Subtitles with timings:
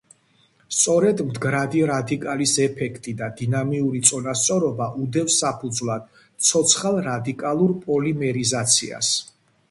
[0.75, 6.07] სწორედ მდგრადი რადიკალის ეფექტი და დინამიური წონასწორობა უდევს საფუძვლად
[6.47, 9.11] ცოცხალ რადიკალურ პოლიმერიზაციას.